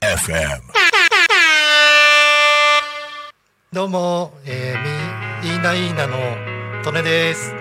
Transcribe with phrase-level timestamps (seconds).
[0.00, 0.60] FM
[3.72, 6.18] どうも、えー、みいいないいなの
[6.84, 7.54] トネです。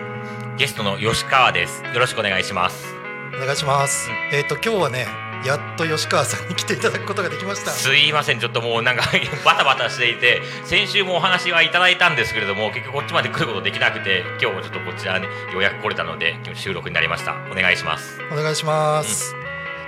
[0.57, 1.82] ゲストの吉川です。
[1.84, 2.94] よろしくお願いします。
[3.41, 4.09] お願いします。
[4.34, 5.07] えっ、と今日はね、
[5.46, 7.72] やっと吉川さんに来ていただくことができました。
[7.72, 9.04] すいません、ちょっともうなんか
[9.46, 17.36] バタバタしていて、先週もお話はいただいたんですけれども、結局こっちまで来ることできなくて、今日もちょっとこちらにようやく来れたので、今日収録になりました。
[17.52, 18.20] お願いします。
[18.32, 19.36] お願いします。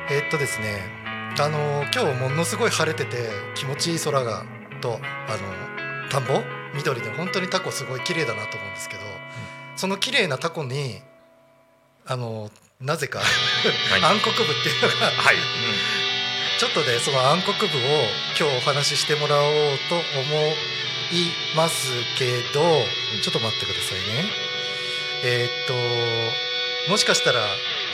[0.10, 0.84] えっとですね、
[1.40, 4.44] あの今日ものすごい晴れてて気持ちいい空が
[4.82, 6.42] とあの田んぼ？
[6.74, 9.02] 緑で本当にタコすごい綺麗だなと思うんですけど、
[9.76, 11.02] その綺麗なタコに
[12.06, 12.52] あの
[12.82, 13.26] なぜかは
[13.98, 14.02] い。
[14.02, 15.36] 暗黒部っていうのがはい。
[16.60, 18.08] ちょっとねその暗黒部を
[18.40, 20.04] 今日お話ししてもらおうと思
[21.12, 22.62] いますけど
[23.22, 24.32] ちょっと待ってくださいね。
[25.26, 25.74] えーっと
[26.90, 27.42] もしかしたら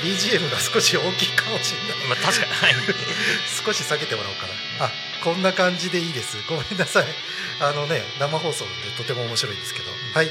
[0.04, 2.04] BGM が少し大きいかもしれない。
[2.04, 2.10] うん。
[2.10, 2.74] まあ確かに、はい。
[3.66, 4.46] 少し下げてもらおうか
[4.80, 4.86] な。
[4.86, 4.92] あ
[5.24, 6.38] こんな感じでいいです。
[6.48, 7.06] ごめんなさい。
[7.60, 9.92] あのね生放送でとても面白いんですけど。
[10.14, 10.30] はい。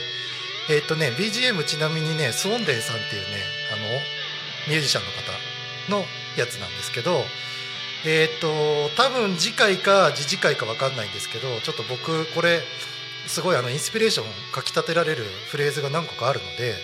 [0.69, 4.01] えーっとね BGM ちなみにねスウォンデンさんっていうねあの
[4.69, 6.05] ミュージシャンの方の
[6.37, 7.23] やつなんですけど
[8.07, 12.61] えーっと多分次回か次次回か分かんないんですけどちょっと僕これ
[13.27, 16.75] すごいあのインスピレーションかきたてられるフレーズが何個かあるので、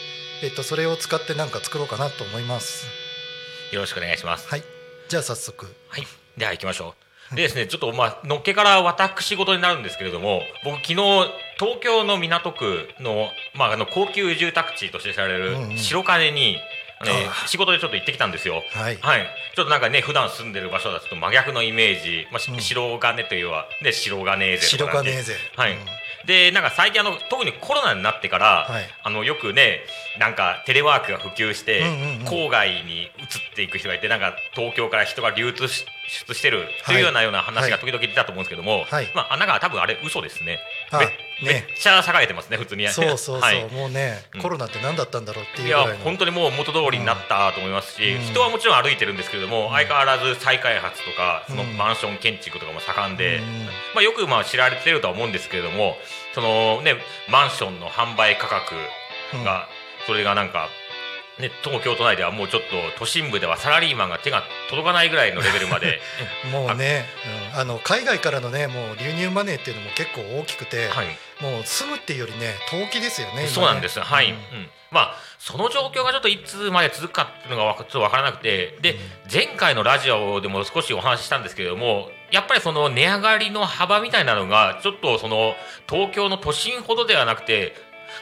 [0.43, 2.87] えーっとそれを使って何か作ろうかなと思います。
[3.73, 4.49] よろしくお願いします。
[4.49, 4.65] はい。
[5.09, 5.67] じゃあ早速。
[5.89, 6.07] はい、
[6.37, 6.95] では行きましょ
[7.33, 7.37] う。
[7.37, 10.95] でですね、ちょっとまあのっけから私事になるんですけれども、僕昨日
[11.59, 16.57] 東京の港区のまああの高級住宅地として知られる白金に、
[17.05, 18.63] ねああ仕事でちょっと行ってきたんですよ。
[18.73, 18.99] はい。
[19.01, 22.61] はい、ちょっとなんかね普段住んでる場所だとちょっと真逆のイメージ、まあしうん。
[22.61, 25.73] 白金というはね白金勢白とかなんて金勢はい。
[25.73, 25.79] うん。
[26.27, 28.85] でなんか最近あの特にコロナになってから、はい。
[29.03, 29.81] あのよくね
[30.19, 31.83] なんかテレワークが普及して、
[32.27, 33.11] 郊外に移っ
[33.55, 39.11] ていく人がいてなんか東京から人が流通し出してるというようなような話が時々出たと思うんですけども、はい。
[39.15, 40.59] まあなんか多分あれ嘘ですね。
[40.91, 41.01] あ
[41.43, 42.87] めっちゃ栄えてますね普通に。
[42.93, 43.65] そうそうそう、 はい。
[43.67, 44.43] もうね、うん。
[44.43, 48.27] コロナって何だったんだろうっていういや本当にもう元通りになったと思いますし、うん。
[48.27, 49.73] 人はもちろん歩いてるんですけれども、ん。
[49.73, 51.77] 相変わらず再開発とかそのうん。
[51.77, 53.67] マンション建築とかも盛んで、うん。
[53.95, 55.97] まあ、よくまあ知られてるとは思うんですけれども
[56.35, 56.97] そのね
[57.29, 58.75] マンションの販売価格
[59.45, 59.69] が、
[60.07, 60.69] それがなんか、
[61.41, 66.01] ね、東京都内ではもうちょっと都心部ではサラリーマンが手が届かないぐらいのレベルまで、
[66.53, 67.07] もうね、
[67.55, 71.07] うんあの海外からのねもう流入マネーっていうのも結構大きくて、はい、
[71.41, 73.49] もう住むっていうよりね投機ですよね今ね。
[73.49, 74.63] そうなんです、はい、ううん。
[74.63, 78.77] んまあその状況がちょっといつまで続くかっていうのがちょっと分からなくて。
[78.81, 78.97] で、
[79.33, 85.55] 前回のラジオでも少しお話ししたんですけれどもやっぱりその値上がりの幅みたいなのがちょっとその
[85.89, 87.75] 東京の都心ほどではなくて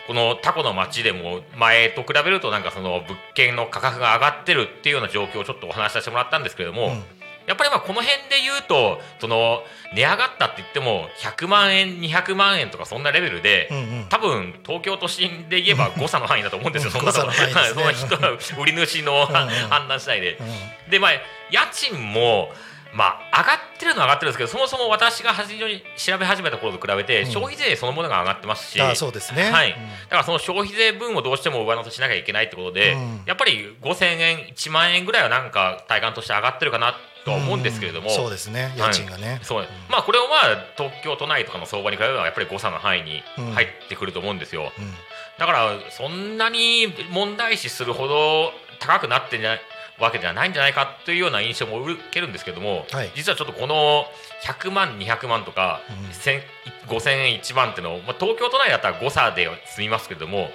[0.06, 7.02] このタコの町でも前と比べるとなんかその物件の価格が上がってるっていうような状況をちょっとお話しさせてもらったんですけれども、うん。
[7.46, 9.62] やっぱりまあこの辺で言うとその
[9.94, 14.06] 値上がったって言っても100万円200万円とかそんなレベルで、うんうん。
[14.10, 19.48] 多分東京都心で言えば誤差の範囲だと思うんですよ、うんそんなの人が売り主のうんうん。
[19.70, 20.36] 判断次第で。
[20.36, 20.90] うん。
[20.90, 21.10] でまあ
[21.50, 22.50] 家賃も
[22.92, 27.30] まあ上がってるのは上がってるんですけどそもそも私が初めに調べ始めた頃と比べてうん。
[27.30, 29.50] 消費税そのものが上がってますし、あそうですね。
[29.50, 29.72] はい。
[29.72, 29.74] うん。
[29.74, 33.22] だからその消費税分をどうしても上乗せしなきゃいけないってことで、うん。
[33.26, 36.94] やっぱり5000円1万円ぐらいはなんか体感として上がってるかな
[37.24, 38.16] とは思うんですけれども、うん。
[38.16, 38.72] そうですね。
[38.76, 39.66] 家賃がね、そう、ん。
[39.88, 43.22] まあこれをまあ東京都内とかの相場に比べればやっぱり誤差の範囲に
[43.54, 44.94] 入ってくると思うんですよ、うん。
[45.38, 49.60] だからそんなに問題視するほど高くなってない
[50.00, 53.10] わけではないんじゃないかというような印象も受けるんですけども、はい。
[53.14, 54.04] 実はちょっとこの
[54.44, 56.10] 100万200万とか、うん。
[56.10, 56.40] 1000
[56.88, 60.48] 5000円1万っていうのを、まあ、東京都内だったら誤差では済みますけれども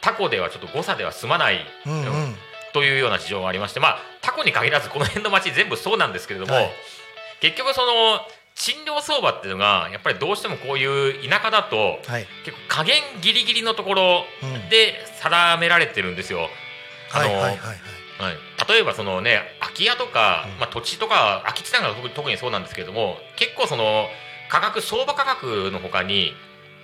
[0.00, 1.98] タコではちょっと誤差では済まないうんうん。
[2.00, 2.36] うん
[2.72, 6.70] というような事情がありましてまあタコに限らずこの辺の町全部そうなんですけれども、はい。
[7.40, 8.20] 結局その
[8.54, 12.26] 賃料相場っていうのがやっぱりどうしてもこういう田舎だとはい。
[12.44, 14.68] 結構加減ギリギリのところうん。
[14.68, 16.50] で定められてるんですよ。
[17.12, 18.36] あのはいはいはいはいはい、
[18.68, 20.60] 例えばそのね空き家とか、うん。
[20.60, 24.06] まあ、土地とか空き地なんか特に特にそうなんですけれども結構その
[24.48, 26.32] 価格相場価格のほかに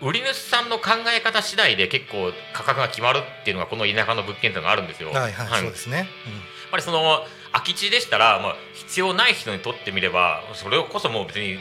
[0.00, 5.10] 売り主さんの考え方次第で結構価格が決まるっていうのがこの田舎の物件っていうのがあるんですよ。
[5.10, 6.08] はいはい、そうやっですね、
[6.72, 11.58] ぱりその空き地でしたら、まあ、必要ない人にとってみればそれこそもう別に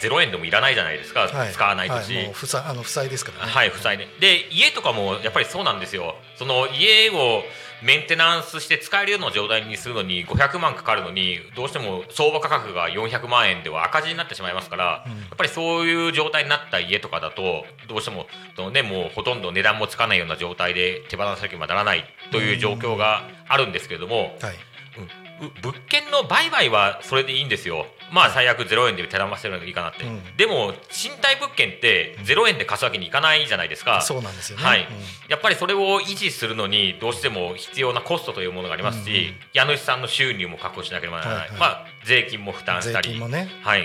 [0.00, 1.52] 0円でもいらないじゃないですか、はい。
[1.52, 2.24] 使わない土地、はい。
[2.66, 3.52] あの負債ですからね。
[3.52, 4.08] はい、負債ね。
[4.20, 6.16] で、家とかもやっぱりそうなんですよ。
[6.36, 7.42] その家を
[7.82, 15.12] メンテナンスして使えるような状態にするのに500万かかるのに、どうしても相場価格が400万円では赤字になってしまいますから、うん。
[15.12, 18.26] やっぱりそういう状態になった家とかだと、どうしても、
[18.56, 24.56] そのね、もうほとんど値段もつかないような状態で手放さなければならないという状況があるんですけれども、はい。
[24.98, 25.04] うん。
[25.04, 25.29] う
[25.62, 27.86] 物件の売買はそれでいいんですよ。
[28.12, 30.04] まあ最悪0円で手放せるのがいいかなって。
[30.04, 30.36] うん。
[30.36, 34.02] でも賃貸物件って0円で貸すわけにいかないじゃないですか。
[34.02, 34.64] そうなんですよね。
[34.64, 34.80] はい。
[34.80, 34.86] うん。
[35.28, 39.34] やっぱりそれを維持するのにどうしても必要なコストというものがありますし、うんうん。
[39.52, 41.58] 家主さんの収入も確保しなければならない、はいはい。
[41.58, 43.48] まあ、税金も負担したり、税金もね。
[43.62, 43.84] はい、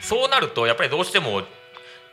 [0.00, 1.42] そうなるとやっぱりどうしても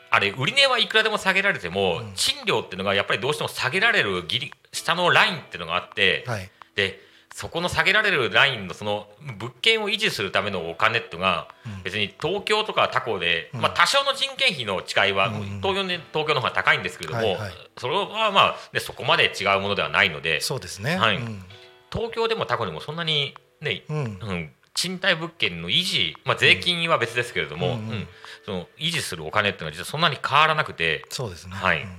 [0.09, 2.13] あれ売値はいくらでも下げられても、うん。
[2.15, 6.49] 賃料っていうのがやっぱりどうしても下げられるギリ下のラインっていうのがあって、はい。
[6.75, 6.99] で
[7.33, 9.07] そこの下げられるラインのその
[9.39, 11.83] 物件を維持するためのお金っていうのがうん。
[11.83, 13.61] 別に東京とか他校で、うん。
[13.61, 15.31] まあ、多少の人件費の違いは、
[15.61, 17.37] 東京で東京の方が高いんですけれども、
[17.77, 20.95] それはまあ、ね、そこまで違うものではないのでそうですね。
[20.95, 21.17] はい。
[21.17, 21.43] うん。
[21.91, 23.97] 東京でも他校でもそんなにね、うん。
[23.97, 23.99] う
[24.33, 28.07] ん、賃貸物件の維持、まあ、税金は別ですけれども、うん。
[28.45, 31.55] その維持するお金っていうのは実はそんなに変わらなくてそうですね。
[31.55, 31.81] はい。
[31.81, 31.89] うん。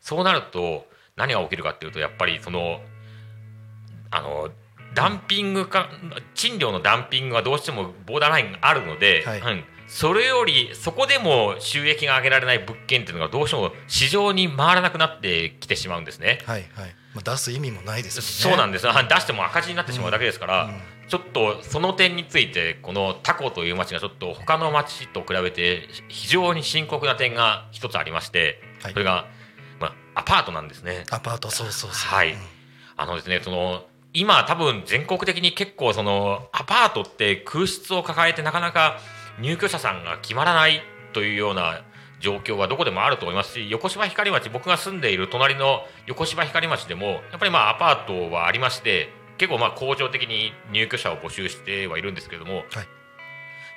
[0.00, 0.86] そうなると
[1.16, 2.80] 何が起きるかっていうとやっぱりその
[4.10, 4.50] あの
[4.94, 5.88] ダンピングか
[6.34, 9.40] 賃料のダンピングがどうしてもボーダーラインがあるので、はい。
[9.40, 9.64] うん。
[9.86, 16.40] それよりそこでも収益が上げられない物件っていうのがどうしても市場に回らなくなってきてしまうんですね。
[16.44, 16.94] はいはい。
[17.14, 20.80] まあ出す意味もないですそうなんです、はい出しても赤字になってしまうだけですから、うん。
[21.08, 28.92] ちょっとその点についてこのタコという町がちょっと他の町と比べて非常に深刻な点が一つありまして、はい。
[28.92, 29.26] それが、
[29.80, 31.04] まあ、アパートなんですね。
[31.10, 32.14] アパートそうそうそう。
[32.14, 32.32] はい。
[32.32, 32.38] うん。
[32.98, 38.98] あのですねその今多分全国的に結構そのアパートって空室を抱えてなかなか
[39.40, 40.82] 入居者さんが決まらない
[41.12, 41.82] というような
[42.20, 52.64] 状況はどこでもあると思いますし横芝光町僕が住んでいる隣の横芝光町でもやっぱりまあアパートはありまして結構まあ恒常的に入居者を募集してはいるんですけれども、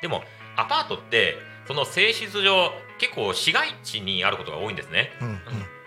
[0.01, 0.23] でも
[0.55, 1.35] アパートって
[1.67, 5.11] その性質上結構市街地にあることが多いんですね。
[5.21, 5.37] うんうん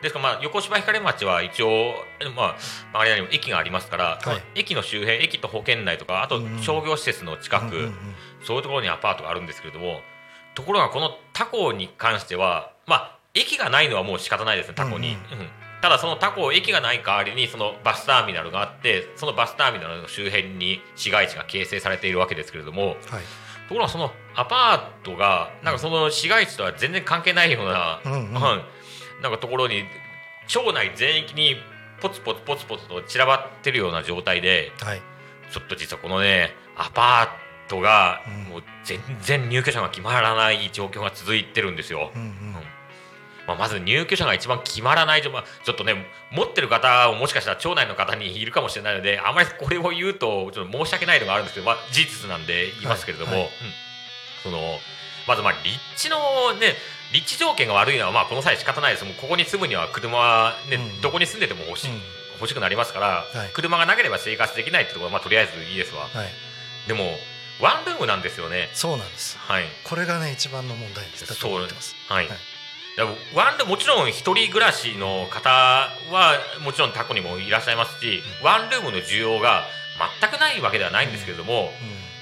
[0.05, 1.95] ですからまあ横芝光町は一応
[2.37, 2.55] ま
[2.93, 4.61] あ周りにも駅がありますから、はい。
[4.61, 6.57] 駅の周辺駅と保険内とかあとうん。
[6.57, 7.93] うん商業施設の近く、うんうんうん。
[8.45, 10.01] そういうところにアパートがあるんですけれども
[10.55, 15.19] ところがこの他校に関してはまあ駅がないのはもう仕方ないですね他校に、うんうん。
[15.81, 22.97] ただその他校駅がない代わりにそのバスターミナルがあってそのバスターミナルの周辺に市街地が形成されているわけですけれどもはい。
[23.69, 28.84] ところがそのアパートがなんかその市街地とは全然関係ないような、うんうんはい
[29.23, 29.85] なんかところに
[30.47, 31.57] 町内全域に
[32.01, 35.03] ポツポツポツポツと散らばってるような状態ではい。
[35.51, 38.45] ちょっと実はこのねアパートがうん。
[38.51, 42.11] もう全然入居者が決まらない状況が続いてるんですよ。
[42.15, 42.55] うんうん。
[43.47, 53.49] まあ、まず入居者が一番決まらない状況、まあ、ちょっとね持ってる方ももしかしたら町内の方にいるかもしれないのであまりこれを言うとちょっと申し訳ないのがあるんですけど、まあ、事実なんで言いますけれども、はいはい。
[53.49, 53.53] うん。
[54.45, 54.79] その
[55.27, 56.19] まずまあ立地の
[56.59, 56.75] ね
[57.15, 59.05] 立地条件が悪いのはまあこの際仕方ないです。
[59.05, 61.01] もうここに住むには車は、ねうん。
[61.01, 62.01] どこに住んでても欲し,、うん。
[62.41, 63.51] 欲しくなりますから、はい。
[63.55, 66.09] 車がなければ生活できないってところは、まあ、とりあえずいいですわ。
[66.09, 66.29] はい。
[66.89, 67.05] でも
[67.61, 68.69] ワンルームなんですよね。
[68.75, 69.39] そうなんです。
[69.39, 69.65] はい。
[69.85, 71.95] これがね一番の問題ですだと思ってます。
[72.09, 72.37] はい、はい。
[73.35, 75.51] ワンルームもちろん一人暮らしの方
[76.11, 79.65] はもちろんタコにもいらっしゃいますし、ワンルームの需要が
[80.21, 81.71] 全くないわけではないんですけれども、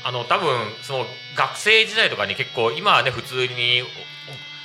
[0.04, 1.06] あの多分その
[1.36, 3.82] 学生時代とかに結構今はね普通に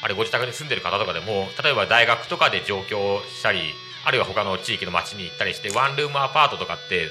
[0.02, 3.60] おあれご自宅に住んでる方とかでも例えば大学とかで上京したり
[4.06, 7.08] あるいは他の地域の町に行ったりしてワンルームアパートとかって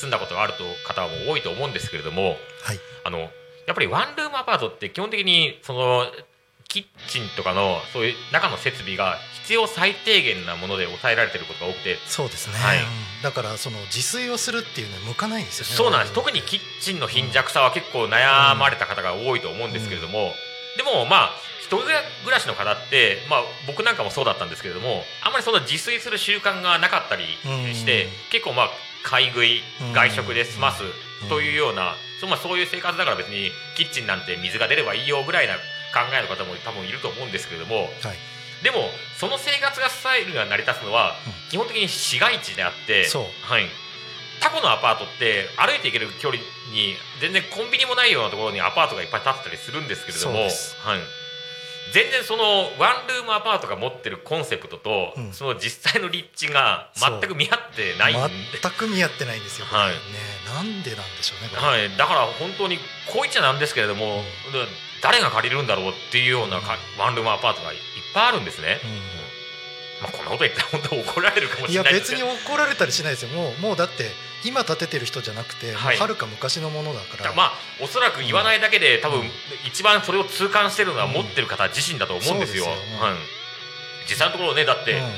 [0.00, 2.80] 住んだことがあると方も多いと思うんですけれどもはい。
[3.04, 3.18] あの
[3.66, 6.06] やっぱりワンルームアパートって基本的にその
[6.68, 12.78] キッチンとかのそういう中の設備が必要最低限なもので抑えられてることが多くてそうですね、はい。
[12.78, 12.84] うん
[13.22, 15.72] だからその自炊をするっていうのは向かないんですよね。
[15.74, 16.12] そうなんです。
[16.12, 20.32] 特にキッチンの貧弱さは結構悩まれた方が多いと思うんですけれども、
[20.78, 21.92] でもまあ一人暮
[22.30, 27.24] らしの方って、まあ、僕なんかもそうだったんですけれどもあんまりその自炊する習慣がなかったり
[27.74, 28.10] して、うん。
[28.30, 28.70] 結構まあ
[29.04, 29.92] 買い食いうん。
[29.92, 31.28] 外食で済ますうん。
[31.28, 35.56] というような、そまあ、そういう生活だから別にキッチンなんて水が出ればいいよぐらいな
[35.92, 38.16] 考えの方も多分いると思うんですけれどもはい。
[38.62, 41.32] でもその生活がスタイルが成り立つのはうん。
[41.50, 43.04] 基本的に市街地であって、
[43.42, 43.66] はい、
[44.40, 46.42] タコのアパートって歩いて行ける距離
[46.72, 50.50] に全然コンビニもないようなところにアパートがいっぱい建ってたりするんですけれども、はい、
[51.92, 55.32] 全然そのワンルームアパートが持ってるコンセプトと、うん。
[55.32, 58.58] その実際の立地が全く見合ってないんで。
[58.60, 59.90] 全く見合ってないんですよ、はい。
[59.90, 59.96] ね
[60.46, 62.78] なんでなんでしょうねはい、だから本当に
[63.12, 64.64] こう言っちゃなんですけれども、で
[65.02, 67.78] 誰が借りるんだろうっていうようなかワンルームアパートがいっ
[68.14, 68.80] ぱいあるんですね。
[70.00, 73.28] まあ、こんなこと言ったら本当怒られるかもしれないです別に怒られたりしないですよ。
[73.30, 74.10] もうもうだって
[74.44, 77.52] 今建ててる人じゃなくてはるか昔のものだから、まあ
[77.82, 79.26] おそらく言わないだけで多分うん
[79.66, 82.64] 一番それを痛感してるのはうん持ってる方自身だと思うんですよ。
[82.64, 83.18] そうんはい、
[84.08, 85.08] 実際のところねだって、うん。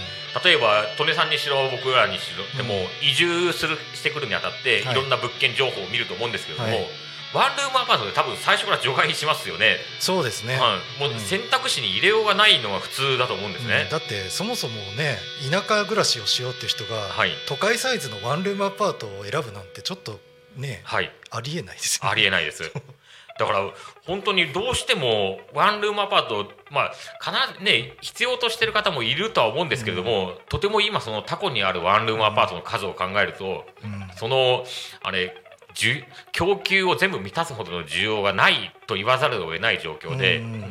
[0.44, 4.92] 例えば利根さんにしろ僕らにしろでもうん移住するしてくるにあたってはい。
[4.92, 6.86] いろんな物件情報を見ると思うんですけれども、はい
[7.32, 9.76] ワンルームアパートで多分最初から除外しますよね。
[10.00, 11.18] そうですね、はい、もううん。
[11.20, 13.82] 選択肢に入れようがないのが普通だと思うんですね。
[13.84, 13.90] うん。
[13.90, 15.18] だってそもそもね
[15.50, 17.30] 田舎暮らしをしようって人が、はい。
[17.46, 20.18] 都会サイズのワンルームアパートを選ぶなんてちょっと
[20.56, 22.64] ねはい、ありえないですよ、ね、ありえないです。
[23.38, 23.70] だから
[24.04, 34.10] 本当にどうしてもワンルームアパートまあ必ずね必要としてる方もいるとは思うんですけれども、とても今そのタコにあるワンルームアパートの数を考えると、うん。
[34.16, 34.64] その
[35.02, 35.49] あれ需
[36.32, 40.64] 供給を全部満たすほどの需要がないと言わざるを得ない状況で、うん。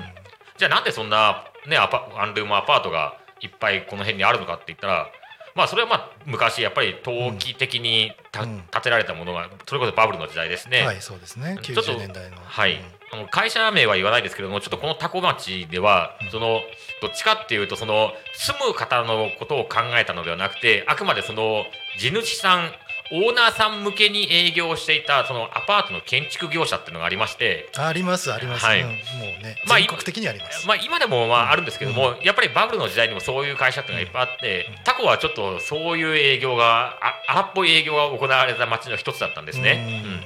[0.58, 5.08] じゃあなんでそんな、ね、アパワンルームアパートがいっぱいこの辺にあるのかって言ったら、
[5.56, 8.64] まあ、それはまあ昔やっぱり投機的にた、うん。
[8.72, 10.82] 建てられたものがそれこそバブルの時代ですね。
[10.82, 11.58] はいそうですね。
[11.62, 12.38] ちょっと90年代の。
[12.38, 12.74] はい。
[12.74, 12.80] うん。
[13.12, 16.32] あの会社名は言わないですけれどもちょっとこのタコ町では、うん。
[16.32, 16.60] その
[17.02, 21.66] どっちかっていうとその住む方のことを考えたのではなくてあくまでその
[21.98, 22.72] 地主さん
[23.12, 28.82] オーナーさん向けに営業をしていたそのアパートの建築業者っていうのがありまして、ありますあります、はい。
[28.82, 34.84] うんもうねまあ全国的にあります、まあ、今でもまああるんですけども、やっぱりバブルの時代にもそういう会社っていうのがいっぱいあって、うん。
[34.84, 40.04] タコはちょっとそういう営業があ荒っぽい営業が行われた町の一つだったんですね。
[40.06, 40.12] うん。
[40.12, 40.22] うん。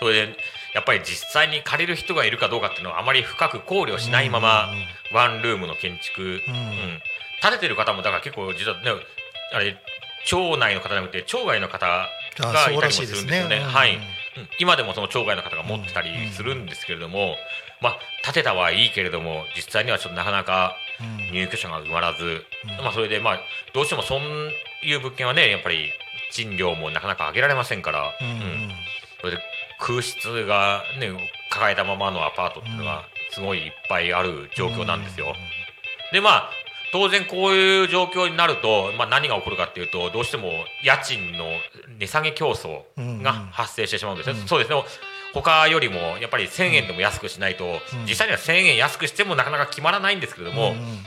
[0.00, 0.36] それで
[0.74, 4.70] やっぱり実際に借りる人がいるかどうかっていうのはあまり深く考慮しないまま、
[5.12, 6.40] ワンルームの建築、うん。
[7.42, 8.90] 建ててる方もだから結構実はね
[9.52, 9.76] あれ
[10.24, 12.08] 町内の方じゃなくて町外の方あ
[12.40, 13.56] がいたりもするんですよね。
[13.56, 14.00] うんはい、うん。
[14.58, 17.36] 今でもその町外の方が持ってたりするんですけれども、
[17.80, 21.32] まあ建てたはいいけれども実際にはちょっとなかなかうん。
[21.32, 22.84] 入居者が埋まらず、うん。
[22.84, 23.40] まあそれでまあ
[23.74, 24.20] どうしてもそう
[24.86, 25.90] いう物件はねやっぱり
[26.30, 28.70] 賃料もなかなか上げられませんから、うんうん。
[29.20, 29.38] それで
[29.80, 31.10] 空室がね
[31.50, 35.34] 抱えたままのアパートっていうのがすごいいっぱいある状況なんですよ。
[36.12, 36.50] でまあ
[36.92, 40.50] 当然こういう状況になると、まあ、何が起こるかっていうとどうしても
[40.84, 41.46] 家賃の
[41.98, 42.82] 値下げ競争
[43.22, 44.46] が発生してしまうんですね、うん。
[44.46, 44.82] そうですね。
[45.34, 48.06] 他よりもやっぱり1000円でも安くしないと、うん。
[48.06, 50.98] 実際には1000円安くしてもなかなか決まらないんですけれども、うんうん。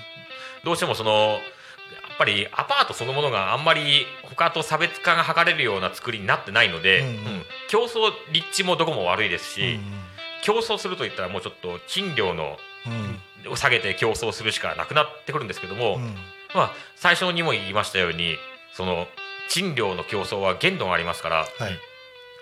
[0.64, 7.14] どうしてもそのやっぱりアパートそのものがあんまり他と差別化が図れるような作りになってないので、うんうん。
[7.14, 7.22] うん。
[7.68, 10.06] 競争立地もどこも悪いですし、うん
[10.46, 16.16] 競争するといったらもうちょっと賃料のうんを下げて競争するしかなくなってくるんですけども、うん。
[16.54, 18.38] まあ、最初にも言いましたように
[18.74, 19.08] その
[19.50, 21.78] 賃料の競争は限度がありますから、はい。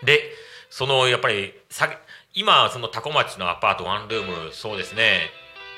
[0.05, 0.19] で
[0.69, 1.98] そのやっぱり下げ
[2.33, 5.29] 今その多古町のアパートワンルームそうですね、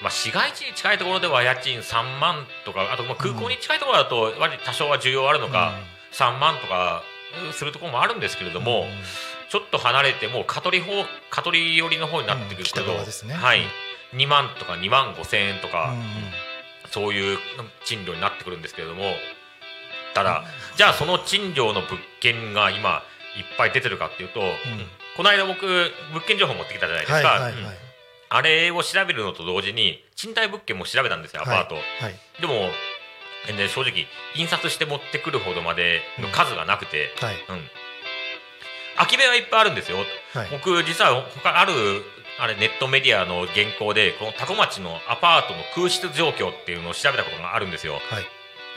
[0.01, 4.33] まあ、市街地に近いところでは家賃3万とかあとまあ空港に近いところだと
[4.65, 5.73] 多少は需要あるのか、
[6.13, 7.03] 3万とか
[7.45, 8.85] うんするところもあるんですけれども、
[9.49, 10.91] ちょっと離れてもう香取方
[11.29, 12.81] 香取寄りの方になってくると、
[13.25, 13.33] ね。
[13.33, 13.59] はい。
[13.59, 13.65] うん、
[14.13, 16.05] 2万とか2万5千円とか、うんうん。
[16.91, 17.37] そういう
[17.83, 19.03] 賃料になってくるんですけれども
[20.13, 20.45] ただ
[20.77, 23.03] じゃあその賃料の物件が今
[23.35, 24.39] いっぱい出てるかっていうと、
[25.17, 25.65] この間僕
[26.13, 27.61] 物件情報持ってきたじゃないですか、はいはいはい。
[27.63, 27.69] うん。
[28.29, 31.83] あれを調べるのと同時に賃貸物件も調べたんですよアパート、はい。
[32.39, 37.35] でも、ね、正直印刷して持ってくるほどまでの数がなくて、はい。
[37.35, 37.69] うん。
[38.95, 39.97] 空き部屋はいっぱいあるんですよ。
[40.33, 40.49] はい。
[40.49, 41.73] 僕実は他ある
[42.39, 47.93] あれネットメディアの原稿でこの多古町のアパートの空室状況っていうのを調べたことがあるんですよ。
[47.93, 48.25] はい。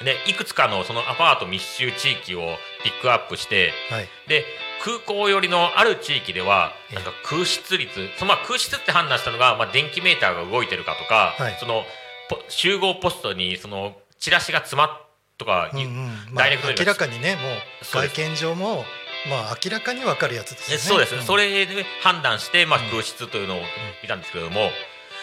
[0.04, 4.08] でいくつかのそのアパート密集地域をピックアップしてはい。
[4.28, 4.44] で
[4.84, 6.94] 空港寄りのある地域ではええ。
[6.94, 11.56] なんか空室率そのまあ空室って判断したのが、まあ、電気メーターが動いてるかとか、はい。
[11.58, 11.82] その
[12.30, 14.90] ポ集合ポストにそのチラシが詰まっ
[15.36, 15.94] とか、うんうん。
[16.32, 18.84] まあ明らかにねもう外見上も
[19.28, 20.76] まあ明らかに分かるやつですよね。
[20.76, 21.26] えそうです、ん。
[21.26, 22.90] それで判断して、まあ、うん。
[22.90, 23.60] 空室というのを
[24.02, 24.70] 見たんですけれども、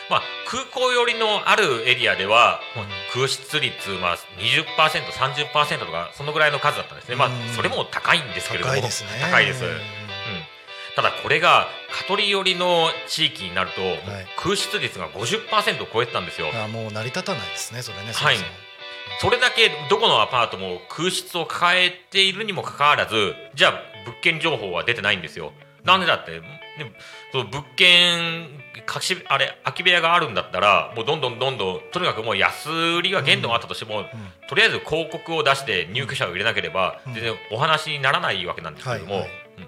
[0.10, 9.10] まあ、空港寄りのあるエリアでは、まあ空室率、まあ、20%、30%とかそのぐらいの数だったんですね、まあうん、それも高いんですけれども高いですね。
[9.22, 9.72] 高いです、うん。
[9.72, 9.80] うん。
[10.96, 13.82] ただこれが香取寄りの地域になると、
[14.38, 16.52] 空室率が50%を超えてたんですよ。
[16.54, 18.38] あもう成り立たないですねそれねはい
[19.22, 23.74] それだけどこのアパートも空室を抱えているにもかかわらずじゃあ
[24.06, 25.54] 物件情報は出てないんですよ。
[25.84, 26.42] なんでだって、ね、
[27.32, 28.48] その物件
[28.86, 34.06] 貸しあれ空き部屋があるんだったらもうどんどんどんどんとにかくもう安売りが限度があったとしても、
[34.50, 37.14] とりあえず広告を出して入居者を入れなければうん。
[37.14, 39.30] 全然お話にならないわけなんですけども、はいはい。
[39.60, 39.68] うん。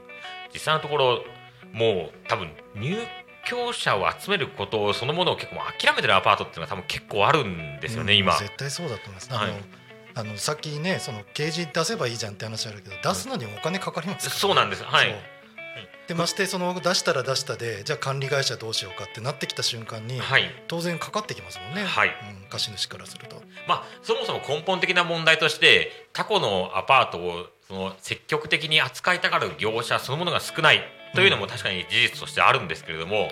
[0.53, 1.23] 実際のところ
[1.71, 2.97] もう多分入
[3.47, 8.37] 居者を集めることそのものを結構諦めてるアパートっていうのが多分結構あるんですよね、うん今。
[8.37, 9.29] 絶対そうだと思います。
[9.31, 9.51] あの、はい。
[10.15, 14.33] あのさっきねその掲示出せばいいじゃんって話あるけど出すのにもお金かかりますね。
[14.33, 14.83] そうなんです。
[14.83, 15.15] はい。
[16.07, 20.43] でましてその出したら出したでじゃあ管理会社どうしようかってなってきた瞬間に、はい。
[20.67, 22.09] 当然かかってきますもんね、はい。
[22.43, 23.41] うん、貸主からすると。
[23.67, 30.81] まあ、そもそも根本的な問題としてタコのアパートをその積極的に扱いたがる業者そのものが少ない
[31.17, 33.31] というのも確かに事実としてあるんですけれども、はい。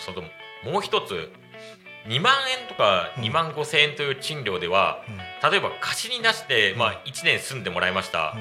[0.00, 0.22] その
[0.70, 1.30] もう一つ
[2.08, 3.22] 2万円とかうん。
[3.22, 5.50] 2万5千円という賃料では、うん。
[5.50, 8.34] 例えば貸しに出して、まあ、1年住んでもらいました、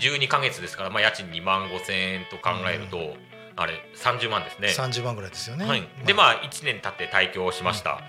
[0.00, 3.16] 12か月ですから、まあ、家賃2万5千円と考えると、
[3.54, 4.68] あれ30万ですね。
[4.68, 5.64] 30万ぐらいですよね。
[5.64, 8.00] はい、でまあ1年経って退去しました、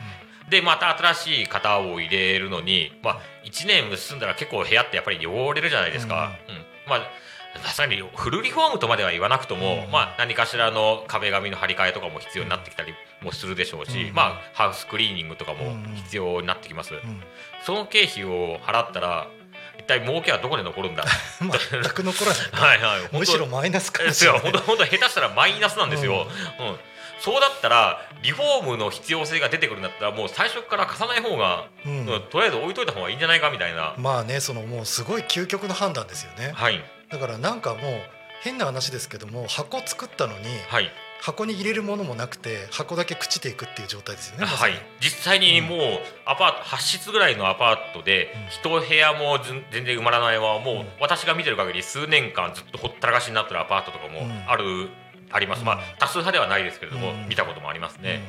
[0.50, 6.66] でまた新しい方を入れるのに、まあ、1年住んだら結構部屋ってやっぱり汚れるじゃないですか、うん。
[6.90, 7.12] まあ
[7.64, 9.92] さにフルリフォームとまでは言わなくとも、うん。
[9.92, 14.14] まあ、何かしらの壁紙の張り替えとかも必要になってきたりもするでしょうし、うん。
[14.14, 17.00] まあ、ハウスクリーニングとかも必要になってきます、うん。
[17.00, 17.24] うん
[17.66, 19.28] その経費を払ったら
[19.80, 21.04] 一体儲けはどこで残るんだ？
[21.42, 21.50] 全
[21.84, 22.80] く残らない。
[22.80, 23.10] はいはい。
[23.12, 24.52] むしろマイナスかもですよしれない。
[24.52, 26.28] 本当本当下手したらマイナスなんですよ、
[26.60, 26.80] うん。
[27.20, 32.06] そうだったらリフォームの必要性が出てくるんだったらもう最初から貸さない方が、うん。
[32.06, 36.52] うんとりあえず置いといた方がいいんじゃないかみたいな、まあねそのもうすごい究極の判断ですよね。
[36.54, 36.84] はい
[37.16, 37.82] だからなんかもう
[38.42, 40.92] 変な話ですけども箱作ったのにはい。
[41.22, 44.46] 箱に入れるものもなくて箱だけ朽ちていくっていう状態ですよね。
[44.46, 45.80] はい、実際にもう
[46.26, 48.50] アパート8室ぐらいのアパートでうん。
[48.50, 49.40] 一部屋も
[49.72, 50.80] 全然埋まらないままもうん。
[50.82, 54.44] う私が見てる限り数年間ずっとほったらかしになってるアパートとかもうん。
[54.48, 54.90] ある、
[55.32, 55.66] あります、うん。
[55.66, 57.30] まあ多数派ではないですけれども、うん。
[57.30, 58.04] 見たこともありますうん。
[58.04, 58.20] ね、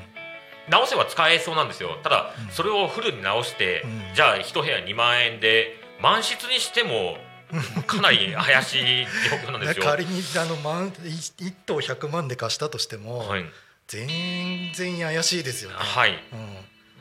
[0.71, 1.99] 直せば使えそうなんですよ。
[2.03, 2.51] ただ、うん。
[2.53, 4.15] それをフルに直して、うん。
[4.15, 7.19] じゃあ一部屋2万円で満室にしても
[7.87, 9.85] かなり怪しい状況なんですよ。
[9.85, 13.45] 仮にあの万一棟100万で貸したとしても、はい、
[13.87, 15.77] 全然怪しいですよね。
[15.79, 16.23] はい。
[16.33, 16.37] う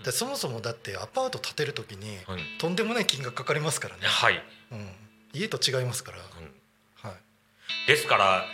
[0.01, 2.41] ん、でそもそもだってアパート建てる時にはい。
[2.59, 4.43] とんでもない金額かかりますからね、はい。
[4.71, 4.91] うん、
[5.33, 7.09] 家と違いますから、うん。
[7.09, 8.45] はい、ですから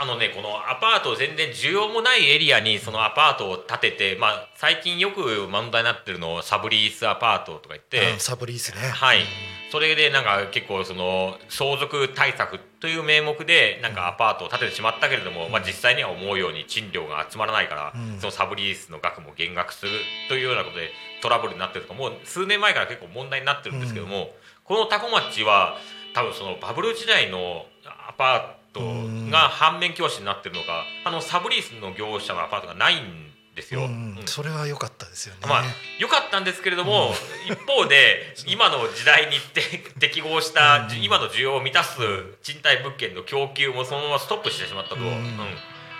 [0.00, 8.14] あのねこのアパート全然需要もないエリアにそのアパートを建てて、まあ、最近よく問題になってるのをサブリースアパートとか言って。
[8.14, 8.88] あサブリースね。
[8.88, 9.20] はい。
[9.20, 9.24] うん
[9.70, 18.18] それでなんか結構その相続対策という名目でなんかアパートを建ててしまったけれども、まあ、実際には思うように賃料が集まらないから、うん。
[18.18, 19.92] そのサブリースの額も減額する
[20.28, 20.90] というようなことで
[21.22, 24.30] トラブルになってるとかもう数年前から結構問題になってるんですけども、
[24.64, 25.76] このタコ町は
[26.14, 27.66] 多分そのバブル時代の
[28.08, 33.27] アパートが反面教師になってるのかあのサブリースの業者のアパートがないん
[33.58, 33.80] ですよ。
[33.80, 33.88] うんう
[34.22, 34.26] ん。
[34.26, 35.64] それは良かったですよね、まあ
[35.98, 37.12] 良かったんですけれども、
[37.46, 39.60] 一方で今の時代にて
[39.98, 41.98] 適合した、うん今の需要を満たす
[42.42, 45.14] 賃貸物件の供給もそのままストップしてしまったと、うんうん。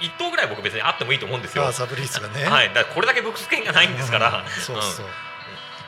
[0.01, 1.67] 一棟ぐらい僕別にあってもいいと思うんですよ。
[1.67, 5.07] あサブリースがね、はい、だこれだけ物件がないんですから、うんそうそう、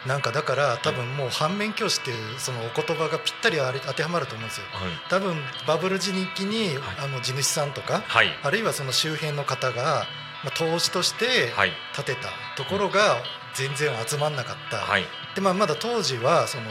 [0.09, 4.67] なんかだから多分もう反面教師っていうそのお言葉がぴったり当てはまると思うんですよ。
[4.73, 4.91] はい。
[5.09, 6.97] 多分バブル時期に、はい。
[7.05, 8.29] あの地主さんとかはい。
[8.43, 10.07] あるいはその周辺の方が、
[10.45, 11.73] まあ、投資としてはい。
[11.95, 13.19] 建てたところが
[13.55, 15.05] 全然集まんなかった、はい。
[15.35, 16.65] でまあ、まだ当時はその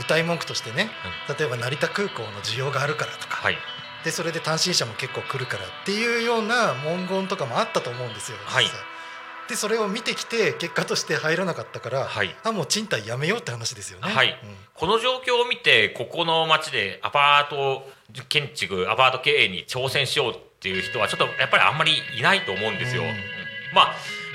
[0.00, 0.90] 歌い文句としてね
[1.38, 3.56] 例えば成田空港の需要があるからとか、はい。
[4.04, 8.38] でそれで単身者も結構来るからっていうような文言とかもあったと思うんですよ。
[8.44, 8.60] は。
[8.60, 8.66] い。
[9.48, 12.34] でそれを見てきて結果として入らなかったから、はい。
[12.44, 14.08] あもう賃貸やめようって話ですよね。
[14.08, 14.36] はい。
[14.74, 17.88] この状況を見てここの町でアパート
[18.28, 23.02] 建築アパート経営に挑戦しようっていう人はちょっとやっぱりあんまりいないと思うんですよ。
[23.02, 23.08] うん。
[23.10, 23.16] うん
[23.74, 23.94] まあ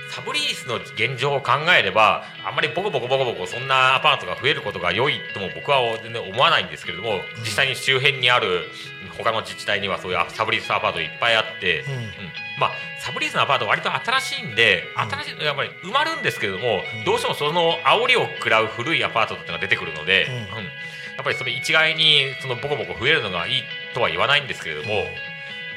[0.09, 8.65] サブリースの現状を考えればあんまりボコボコボコボコそんなアパートが増えることが良いとも僕は全然思わないんですけれども実際に周辺にある
[9.15, 11.93] 他の自治体にはそういうサブリースアパートいっぱいあって、うん。
[11.93, 12.01] うん。
[12.59, 15.09] まあサブリースのアパート割と新しいんでうん。
[15.11, 17.05] 新しいやっぱり埋まるんですけれども、うん。
[17.05, 20.33] どうしてもその煽りを食らう古いアパートっていうのが出てくるので、うん。
[20.33, 20.41] うん。
[21.19, 23.63] やっぱりそれ一概にそのボコボコ増えるのがいい
[23.93, 25.03] とは言わないんですけれども、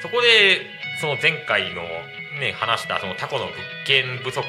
[0.02, 0.66] そこで
[1.00, 1.82] その前回の
[2.40, 4.44] ね話したそのタコの物件不足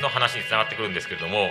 [0.00, 1.50] の話につながってくるんですけれども、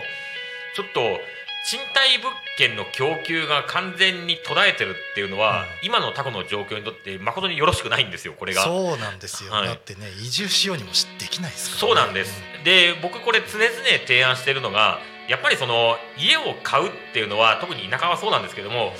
[0.75, 1.19] ちょっと
[1.65, 5.67] 賃貸物件の供給が完全に途絶えてるっていうのは、うん。
[5.87, 8.63] 今のタコの状況にとって誠によろしくないんですよこれが。
[8.63, 9.67] そうなんですよ、はい。
[9.67, 13.69] だってね移住しようにもしできないですから、そうなんです、で僕これ常々
[14.05, 18.91] 提案してるのがやっぱりその家を買うっていうのは特に田舎はそうなんですけども、うん、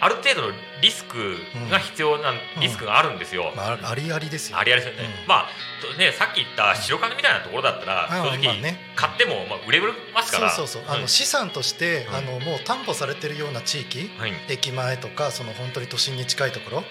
[0.00, 1.36] ある程度のリスク
[1.70, 3.52] が必要な、リスクがあるんですよ。
[3.56, 4.58] まあ、ありありですよ。
[4.58, 5.28] ありありですよね、うん。
[5.28, 5.48] まあ
[5.80, 8.60] とねさっき言った白金みたいなところだったらあ正直
[8.94, 9.80] 買ってもまあ売れ
[10.14, 10.50] ますから。
[10.50, 10.92] そうそうそう。
[10.92, 11.08] あの、ん。
[11.08, 12.14] 資産として、うん。
[12.16, 14.32] あのもう担保されてるような地域はい。
[14.48, 16.84] 駅前とかその本当に都心に近いところ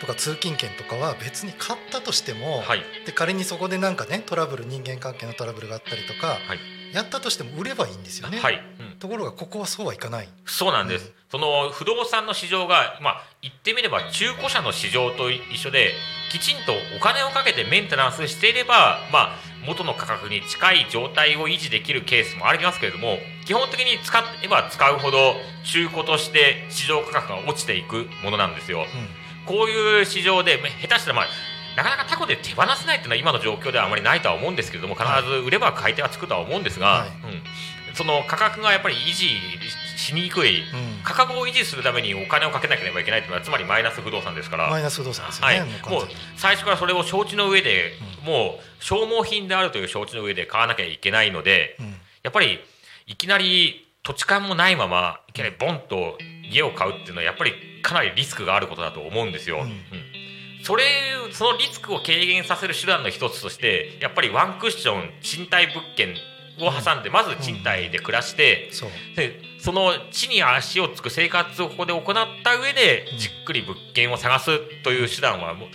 [0.00, 8.98] とか通勤圏とかは別に買ったとしても、はいで仮にそこでなんかねトラブル人間関係のトラブルがあったりとか、はいやったとしても売ればいいんですよね、はい、うん。
[8.98, 10.28] ところがここはそうはいかない。
[10.46, 11.12] そうなんです、うん。
[11.28, 15.92] その不動産の市場が、まあ、言ってみれば中古車の市場と一緒で
[16.30, 28.86] きちんとお金をかけてメンテナンスしていれば、まあ、元の価格に近い状態を維持できるケースもありますけれども基本的に使えば使うほど中古として市場価格が落ちていくものなんですよ。
[29.46, 31.26] こういう市場でまあ下手したら、まあ、
[31.76, 37.08] なかなかタコで手放せないっていうのは今の状況ではあまりないとは思うんですけれども必ず売れば買い手はつくとは思うんですが、はい。
[37.88, 39.40] うん、その価格がやっぱり維持
[39.96, 40.88] しにくいうん。
[40.88, 47.92] うん価格を維持するためにお金をかけなければいけないというのはつまりマイナス不動産ですから、マイナス不動産ですよね、はい、もう最初からそれを承知の上で、
[48.24, 51.94] もう消耗品であるという承知の上で買わなきゃいけないのでうん。
[52.22, 52.58] やっぱり
[53.06, 56.16] いきなり土地勘もないままいきなりボンと
[56.50, 59.56] 家を買うっていうのはやっぱりかなりリスクがあることだと思うんですよ。
[59.56, 59.62] うん。
[59.62, 60.23] うん
[60.64, 60.84] それ
[61.32, 66.14] そのリスクを軽減させる手段の一つとしてやっぱりワンクッション賃貸物件
[66.58, 68.70] を挟んでまず賃貸で暮らして、
[69.14, 72.04] でその地に足をつく生活をここで行っ
[72.42, 75.68] た上でじっくり物件を探すという手段はもう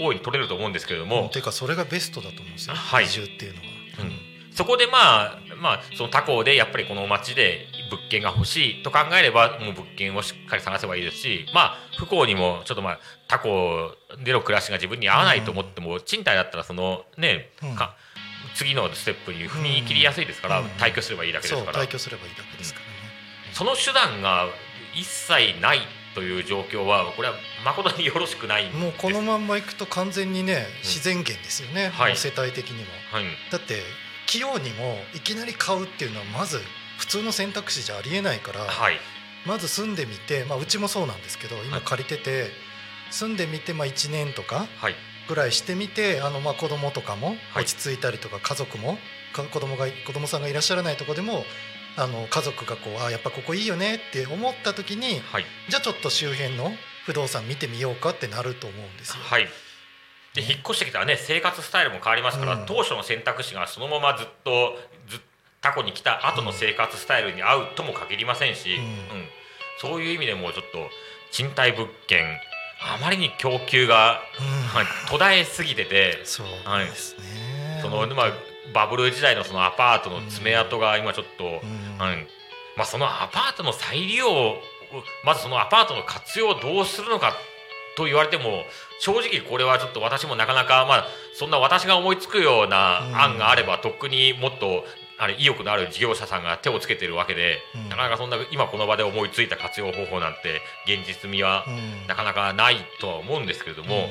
[0.00, 3.04] 大いに取れると思うんですけれども、ていうかそれがベストだと思うんですよ、はい。
[3.04, 3.64] 移住っていうのは、
[4.00, 4.26] うん。
[4.56, 17.74] そこでまあまあその他校でやっぱりこの町で物件が欲しいと考えればもう物件をしっかり探せばいいですしまあ不幸にもちょっとまあ他校での暮らしが自分に合わないと思っても、賃貸だったらそのね、うん。
[17.76, 17.96] か
[18.54, 20.66] 次のステップに踏み切りやすいですから、うん。
[20.78, 21.84] 退去すればいいだけですから。
[21.84, 22.92] 退去すればいいだけですからね、
[23.52, 24.46] その手段が
[24.94, 25.80] 一切ない
[26.14, 27.34] という状況はこれは
[27.64, 32.16] 誠によろしくないもうこのまんまいくと完全にね自然源ですよね、はい。
[32.16, 32.90] 世帯的にも。
[33.12, 33.24] はい。
[33.50, 33.82] だって
[34.26, 36.60] 器用にもいきなり買うっていうのはまず
[36.96, 38.98] 普通の選択肢じゃありえないから、はい。
[39.44, 42.50] まず住んでみて、まあ、うちもそうなんですけど今借りてて、
[43.10, 44.94] 住んでみてまあ1年とかはい。
[45.28, 47.64] ぐらいしてみてあのまあ子供とかもはい。
[47.64, 48.98] 落ち着いたりとか家族も
[49.32, 51.44] か子供が子供さんがいらっしゃらないとこでも
[51.96, 55.44] あの家族がこうあやっぱここいいよねって思った時にはい。
[55.68, 56.72] じゃあちょっと周辺の
[57.04, 59.22] 不動産見てみようかってなると思うんですよ。
[59.22, 59.48] はい。
[60.34, 62.66] で引っ越してきたらね生活スタイルも変わりますから、うん。
[62.66, 65.20] 当初の選択肢がそのままずっとず
[65.62, 68.84] タコに来た後の生活スタイルに合うとも限りませんし、うん。
[68.84, 68.90] うん。
[69.78, 70.78] そういう意味でもちょっと
[71.32, 72.38] 賃貸物件
[72.80, 74.66] あまりに供給が、うん。
[74.68, 77.80] はい、途絶えすぎててそうはいですね。
[77.82, 78.32] その、まあ、
[78.74, 81.98] バブル時代のそのアパートの爪痕が今ちょっと、うん。
[81.98, 82.26] はい。
[82.76, 84.56] まあ、そのアパートの再利用を
[85.24, 87.34] まずそのアパートの活用をどうするのか
[87.96, 88.64] と言われても
[89.00, 94.84] 正直これはちょっと私もなかなか、まあ、そんな私が思いつくようなうん案があればとっくにもっと
[95.18, 97.88] あれ意欲のある事業者さんが手をつけてるわけで、うん。
[97.88, 102.06] なかなかそんな今この場で思いついた活用方法なんて現実味はうん。
[102.06, 104.08] なかなかないとは思うんですけれども、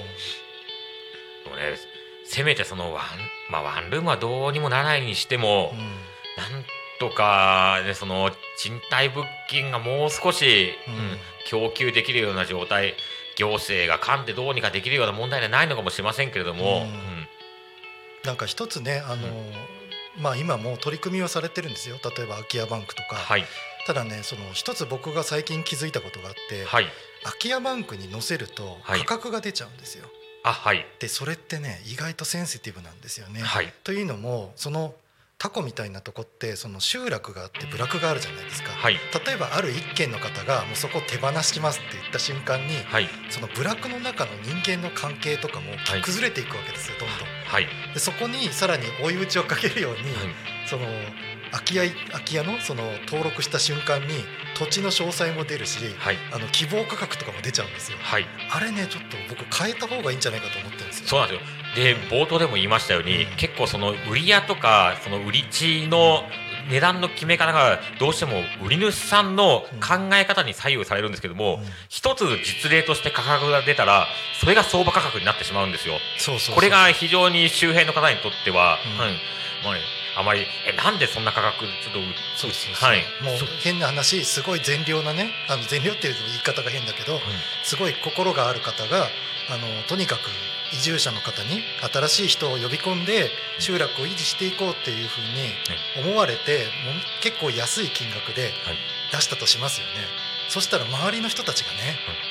[1.44, 1.78] でもね
[2.26, 3.04] せめてそのワン,、
[3.52, 5.78] まあ、ワンルームはどうにもならないにしても、うん。
[5.78, 6.66] なん
[7.00, 10.94] とか、ね、その賃貸物件がもう少し、うん。
[10.94, 11.02] うん
[11.46, 12.96] 供給できるような状態
[13.36, 16.84] 行政が噛んでどうにかできるような問題ではないのかもしれませんけれども、うん。
[16.84, 17.28] うん。
[18.24, 19.28] なんか一つねあの、
[20.18, 21.98] まあ今もう取り組みはされてるんですよ。
[22.04, 23.46] 例えば空き家バンクとか、はい。
[23.86, 26.86] ただねその一つ僕が最近気づいたことがあって、はい。
[27.24, 29.00] 空き家バンクに載せるとはい。
[29.00, 30.06] 価格が出ちゃうんですよ。
[30.44, 30.86] あはい。
[31.00, 33.42] でそれってね意外とセンシティブなんですよね。
[33.42, 33.74] はい。
[33.84, 34.94] というのもその
[35.38, 38.72] タコみたいなとこってその集落があって部落があるじゃないですか。
[38.72, 38.96] はい
[39.26, 47.28] 例えばある一軒の方がもうそこを手放しますって言った瞬間にはいその部落の中の人間の関係とかもはい崩れていくわけですよどんどん。
[47.48, 50.00] はいでそこにさらに追い打ちをかけるように、
[50.68, 50.86] その
[51.52, 54.08] 空き家空き家のその登録した瞬間に
[54.58, 57.98] 土地の詳細も出るし、はいあの希望価格とかも出ちゃうんですよ。
[58.02, 61.08] はいあれねちょっと僕変えた方がいいんじゃないかと思ってるんですよ。
[61.08, 63.36] そうなんですよで冒頭でも言いましたように、うん。
[63.38, 66.24] 結構その売り屋とかその売り地の
[66.70, 71.62] 値段の決め方がどうしても売り主さんの考え方に左右されるんですけども、うん。
[71.90, 74.08] 一つ実例として価格が出たら
[74.40, 75.96] それが相場価格になってしまうんですよ。
[76.18, 79.00] そうそうこれが非常に周辺の方にとっては、うん。
[79.00, 79.14] はい
[79.64, 79.80] まあね
[80.18, 82.00] あまりえなんでそんな価格ちょっと
[82.38, 82.90] そうそうそう。
[82.90, 83.00] はい。
[83.22, 87.20] もう変な話すごい善良なねあの善良っていう言い方が変だけど、
[87.64, 89.08] すごい心がある方が
[89.50, 90.22] あのとにかく
[90.74, 95.22] 移住者の方に新しい人を呼び込んで集落を維持していこうっていうふう
[96.02, 98.78] に思われてもう結構安い金額ではい。
[99.12, 99.94] 出したとしますよね。
[100.50, 101.78] そしたら周りの人たちがね、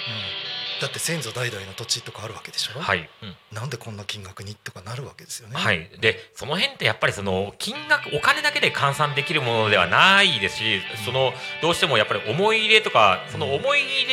[0.09, 0.44] うん
[0.85, 3.57] だって先祖代々の土地とかあるわけでしょ、はい、うん。
[3.57, 5.57] なんでこんな金額にとかなるわけですよね？
[5.57, 14.07] はい、でその辺ってやっぱりその金額お金だけで換算できるものではないですしそのどうしてもやっぱり思い入れとかその思い入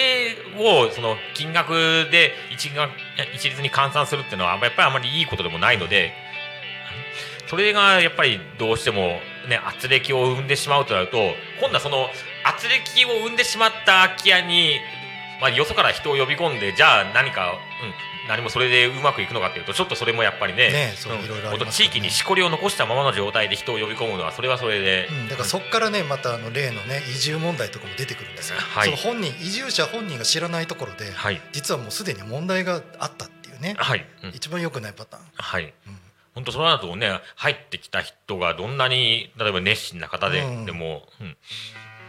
[0.55, 1.73] れをその金額
[2.09, 2.87] で一が
[3.35, 6.13] 一律に換算するっていうのはやっぱりあまりいいことでもないので
[7.49, 11.17] それがやっぱりどうしてもね圧力を生んでしまうとなると
[11.59, 12.07] 今度はその
[12.45, 14.79] 圧力を生んでしまった空き家に
[15.41, 21.65] まあ、よそから人を呼び込んでじゃあ何か、うん、何もそれでうまくいくのかっていうとちょっとそれもやっぱりねねそううんいろいろね。
[21.71, 28.85] 地域にしこりを残したままの状態で人を呼び込むのはそれはそれで、うん、だからそこからねまたあの例のね移住問題とかも出てくるんですよ、はい。
[28.85, 31.41] その本人移住者本人が知らないところで、はい。
[31.53, 34.29] 実はもうすでに問題があったっていうね、はい、うん。
[34.29, 35.63] 一番良くないパターン、はい。
[35.63, 35.97] うん。
[36.35, 40.65] 本当その後ね入ってきた人がどんなに例えば熱心な方で、うん。
[40.65, 41.23] でも、う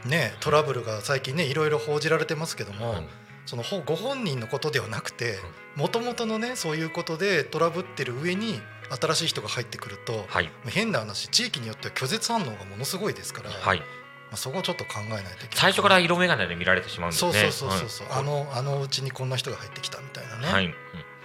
[0.06, 0.10] ん。
[0.10, 3.08] ねトラブルが最近ねいろいろ報じられてますけども、うん
[3.46, 5.38] そのほご本人のことではなくて
[5.76, 8.60] もともとのねそういうことでトラブってる上に
[9.00, 10.50] 新しい人が入ってくると、はい。
[10.66, 13.78] 変な話地域によっては拒絶反応がものすごいですから、はい。
[13.78, 13.84] ま
[14.32, 15.48] あ、そこをちょっと考えないといけない。
[15.54, 18.12] 最初から色眼鏡で見られてしまうんですそうねそうそうそうそう、ん。
[18.12, 20.74] あのあのうちにこんな人が入ってきたみたいなね、はい、うん。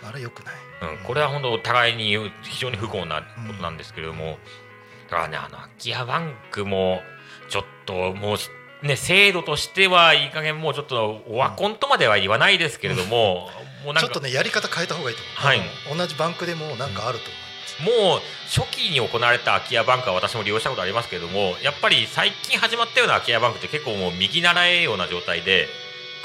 [0.03, 0.55] あれよくない、
[0.97, 4.37] うん、これは本当お互いに非常に不幸なことなんですけれども、
[5.09, 7.01] だからねあの空き家バンクも
[7.49, 8.37] ちょっともう
[8.83, 13.49] ね制度としてはいい加減もうちょっとオワコンとまでは言わないですけれども、
[13.83, 15.61] もうなんかちょっとねやり方変えた方がいいと思う、はい。
[15.97, 25.67] 同じバンクでもなんかあると思います、もう初期に行われた空き家バンクは私も利用したことありますけれどもやっぱり最近始まったような空き家バンクって結構もう右習えような状態で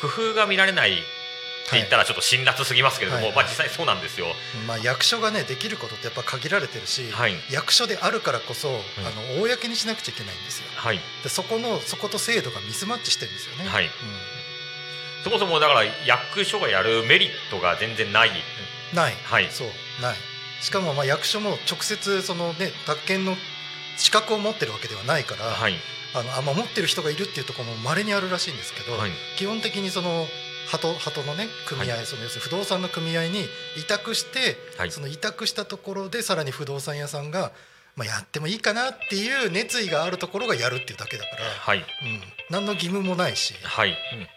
[0.00, 0.98] 工夫が見られない
[1.66, 4.26] って言ったらちょっと辛辣すぎますけれども、はいまあ実際そうなんですよ。
[4.66, 7.34] まあ、役所がねできることってやっぱ限られてるし、はい。
[7.50, 8.72] 役所であるからこそ、あ
[9.36, 10.66] の公にしなくちゃいけないんですよ。
[10.74, 11.00] はい。
[11.22, 13.84] でそこのそこと制度がミスマッチしてるんですよね、はい。
[13.84, 13.90] うん。
[15.24, 18.30] そもそもだから役所がやるメリットが全然ない。
[18.92, 19.48] ない、はい。
[19.50, 19.68] そう
[20.02, 20.16] ない。
[20.60, 23.36] しかもまあ役所も直接そのね宅建の
[23.96, 25.74] 資格を持ってるわけではないから、はい
[26.14, 30.26] あのあまあ持ってる人がいるっていうところも稀にあるらしいんですけど、はい基本的にその
[30.68, 32.06] 鳩鳩のね組合、はい。
[32.06, 33.46] その要するに不動産の組合に
[33.76, 34.90] 委託して、はい。
[34.90, 37.52] その委託したところでさらに不動産屋さんが、
[37.96, 41.78] まあ、やってもいいかなっていう熱意があるところがやるっていうだけだから、はい。
[41.78, 41.84] うん、
[42.50, 43.54] 何の義務もないし。
[43.62, 43.94] はい、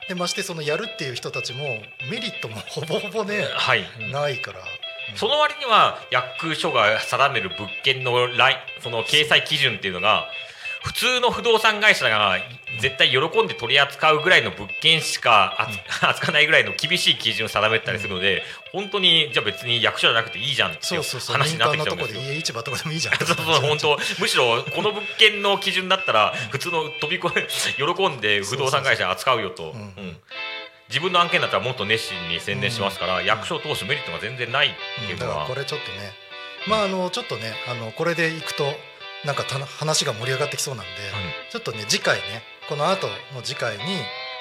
[0.09, 1.63] でましてそのやるっていう人たちも
[2.11, 5.17] メリットも ほぼほぼねはい、ないから、うん。
[5.17, 10.27] その割には役所が定める物件のラインその掲載基準っていうのが
[10.85, 12.37] 普通の不動産会社が
[12.79, 22.21] 絶対喜んで取り扱うぐらいの物件しか扱扱わないぐらいの厳しい基準を定めたりするので本当にじゃあ別に役所じゃなくていいじゃんっていそう話になってきちゃうんですよ。
[22.21, 23.15] 市場とかでもいいじゃん。
[23.25, 29.73] そうそう本当むしろこの物件の基準だったら普通の飛び越え喜んで不動産会社扱うよと、
[30.89, 34.71] 自分の案件だったらもっと熱心に宣伝しますから、役所を通すメリットが全然ないっ
[35.07, 36.13] ていうのは、だからこれちょっとね。
[36.67, 38.73] まああのちょっとねあのこれでいくと
[39.25, 40.91] なんかた話が盛り上がってきそうなんで、
[41.51, 43.83] ちょっとね次回ねこの後の次回に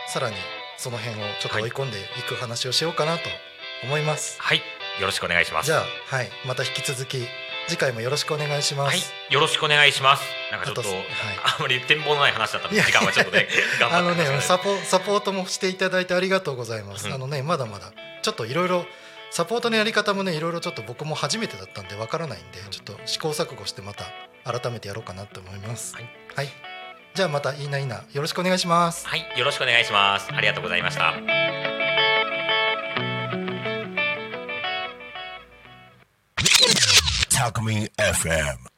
[0.08, 0.36] さらに
[0.76, 3.22] その辺をちょっと追い込んでいく話をしようかなと
[3.84, 4.58] 思います、はい、
[5.00, 5.66] よろしくお願いします。
[5.66, 6.30] じゃあはい。
[6.46, 7.26] また引き続き
[7.66, 8.98] 次回もよろしくお願いしまはい。
[8.98, 10.22] す、、よろしくお願いします。
[10.50, 11.00] なんかちょっと、あとはい。
[11.56, 13.48] あんまり展望のない話だったので、 時間はちょっとね、
[13.80, 17.14] 頑あのねサポサポートもしていただいてありがとうございます、うん。
[17.14, 17.92] あのねまだまだ
[18.22, 18.86] ちょっといろいろ
[19.30, 24.04] サポートのやり方もねいろいろちょっと僕も初めてだったんでわからないんでちょっと試行錯誤してまた
[24.44, 26.04] 改めてやろうかなと思いますはい、
[26.36, 26.48] はい、
[27.14, 30.28] じゃあまたいいないいなよろしくお願いしますはい、よろしくお願いします。
[30.32, 31.14] ありがとうございました。
[37.30, 38.73] Talk Me FM.